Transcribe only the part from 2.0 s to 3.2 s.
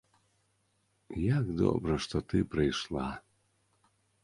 што ты прыйшла.